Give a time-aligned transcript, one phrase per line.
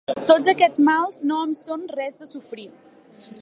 [0.29, 2.67] Tots aquests mals no em són res de sofrir.